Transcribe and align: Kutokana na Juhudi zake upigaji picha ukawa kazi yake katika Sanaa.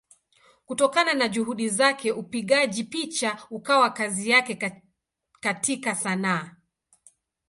Kutokana 0.65 1.13
na 1.13 1.27
Juhudi 1.27 1.69
zake 1.69 2.11
upigaji 2.11 2.83
picha 2.83 3.39
ukawa 3.49 3.89
kazi 3.89 4.29
yake 4.29 4.79
katika 5.41 5.95
Sanaa. 5.95 6.55